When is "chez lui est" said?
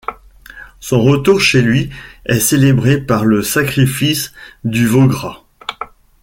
1.41-2.39